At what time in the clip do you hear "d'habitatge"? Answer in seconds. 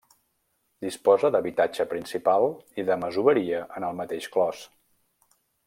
1.35-1.85